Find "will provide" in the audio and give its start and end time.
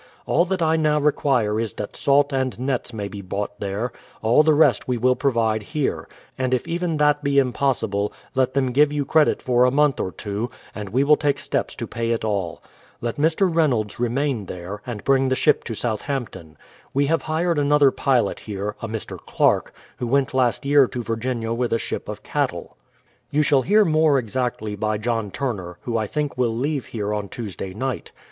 4.97-5.61